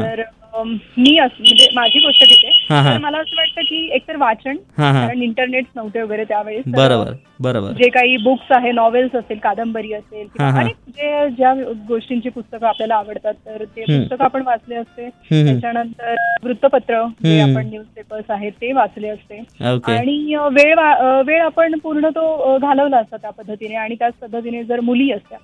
जर 0.00 0.23
मी 0.56 1.16
अस 1.18 1.30
म्हणजे 1.38 1.68
माझी 1.74 1.98
गोष्ट 1.98 2.23
तिथे. 2.23 2.51
तर 2.70 2.98
मला 2.98 3.18
असं 3.18 3.37
वाटतं 3.37 3.62
की 3.62 3.88
एकतर 3.92 4.16
वाचन 4.16 4.56
कारण 4.79 5.23
इंटरनेट 5.23 5.65
नव्हते 5.76 6.02
वगैरे 6.02 6.24
त्यावेळेस 6.24 6.65
बरोबर 6.68 7.12
बरोबर 7.40 7.73
जे 7.73 7.88
काही 7.90 8.16
बुक्स 8.16 8.52
आहे 8.56 8.70
नॉवेल्स 8.73 9.14
असेल 9.16 9.38
कादंबरी 9.38 9.92
असेल 9.92 10.26
जे 10.88 11.29
ज्या 11.30 11.52
गोष्टींची 11.88 12.29
पुस्तकं 12.29 12.66
आपल्याला 12.66 12.95
आवडतात 12.95 13.34
तर 13.46 13.64
ते. 13.66 13.84
पुस्तकं 13.84 14.24
आपण 14.24 14.42
वाचले 14.42 14.74
असते. 14.74 15.09
त्याच्यानंतर 15.45 16.14
वृत्तपत्र 16.45 17.02
जे. 17.24 17.40
आपण 17.40 17.66
न्यूजपेपर्स 17.66 18.30
आहेत 18.30 18.52
ते 18.60 18.73
वाचले 18.73 19.09
असते 19.09 19.42
आणि 19.92 20.34
वेळ 20.52 20.74
वेळ 21.26 21.40
आपण 21.42 21.79
पूर्ण 21.79 22.09
तो 22.10 22.57
घालवला 22.59 22.96
असता 22.98 23.16
त्या 23.16 23.30
पद्धतीने 23.32 23.74
आणि 23.76 23.95
त्याच 23.95 24.12
पद्धतीने 24.23 24.62
जर 24.64 24.80
मुली 24.80 25.10
असत्या. 25.12 25.38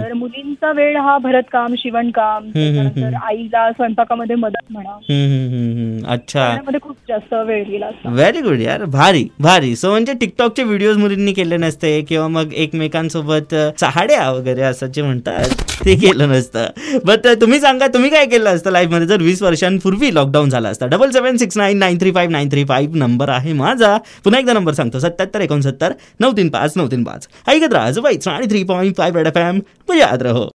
तर 0.00 0.12
मुलींचा 0.14 0.72
वेळ 0.72 0.96
हा 0.98 1.16
भरतकाम 1.18 1.74
शिवणकाम 1.78 2.42
हम्म, 2.44 2.52
त्याच्यानंतर 2.54 3.16
आईला 3.24 3.70
स्वयंपाकामध्ये 3.72 4.36
मदत 4.36 4.55
म्हणा. 4.70 6.12
अच्छा. 6.12 6.54
खूप 6.82 6.96
जास्त 7.08 7.34
वेळ 7.46 7.62
गेला 7.68 7.90
व्हेरी 8.06 8.40
गुड 8.40 8.60
यार. 8.60 8.84
भारी 8.84 9.24
भारी. 9.40 9.74
सो 9.76 9.90
म्हणजे 9.90 10.12
टिकटॉकचे 10.20 10.62
व्हिडिओज 10.62 10.96
मुलींनी 10.96 11.32
केले 11.32 11.56
नसते 11.56 12.00
किंवा 12.08 12.26
मग 12.28 12.52
एकमेकांसोबत 12.54 13.54
चहाड्या 13.80 14.30
वगैरे 14.30 14.62
असं 14.62 14.86
जे 14.86 15.02
म्हणतात 15.02 15.62
ते 15.84 15.94
केलं 15.96 16.28
नसतं. 16.28 16.66
बट 17.04 17.26
तुम्ही 17.40 17.60
सांगा 17.60 17.86
तुम्ही 17.94 18.10
काय 18.10 18.26
केलं 18.26 18.50
असतं 18.50 18.70
लाईफमध्ये 18.72 19.06
जर 19.06 19.22
वीस 19.22 19.42
वर्षांपूर्वी 19.42 20.14
लॉकडाऊन 20.14 20.50
झाला 20.50 20.68
असता. 20.68 20.86
Double 20.86 21.10
seven 21.10 21.36
six 21.36 21.56
nine 21.58 21.78
nine 21.78 21.98
three 22.00 22.12
five 22.12 22.32
nine 22.32 22.48
three 22.52 22.64
five 22.64 22.98
number 22.98 23.28
आहे 23.28 23.52
माझा. 23.52 23.96
पुन्हा 24.24 24.40
एकदा 24.40 24.52
नंबर 24.52 24.72
सांगतो. 24.72 24.98
सत्याहत्तर 24.98 25.40
एकोणसत्तर 25.40 25.92
नऊ 26.20 26.32
तीन 26.36 26.48
पाच 26.48 26.76
नऊ 26.76 26.88
तीन 26.90 27.04
पाच. 27.04 27.28
ऐकत 27.48 27.72
राहा 27.72 28.30
आणि 28.30 28.46
three 28.50 28.62
point 28.64 28.96
five 28.96 29.18
red 29.18 29.26
F 29.26 29.36
M 29.38 29.60
याद 29.94 30.22
रहो. 30.22 30.48